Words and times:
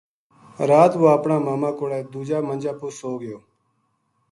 رات 0.69 0.91
وہ 1.01 1.07
اپنا 1.17 1.35
ماما 1.45 1.71
کولے 1.77 1.99
دوجا 2.13 2.39
منجا 2.47 2.73
پو 2.79 2.87
سو 2.97 3.09
گیو 3.21 3.37